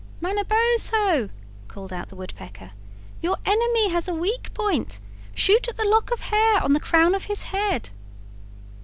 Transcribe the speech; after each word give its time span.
"Manabozho," 0.19 1.29
called 1.67 1.93
out 1.93 2.09
the 2.09 2.15
Woodpecker, 2.15 2.71
"your 3.21 3.37
enemy 3.45 3.89
has 3.89 4.07
a 4.07 4.15
weak 4.15 4.51
point; 4.55 4.99
shoot 5.35 5.67
at 5.67 5.77
the 5.77 5.85
lock 5.85 6.09
of 6.09 6.21
hair 6.21 6.59
on 6.63 6.73
the 6.73 6.79
crown 6.79 7.13
of 7.13 7.25
his 7.25 7.43
head." 7.43 7.91